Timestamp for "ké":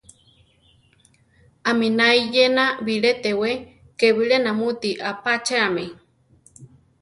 3.97-4.07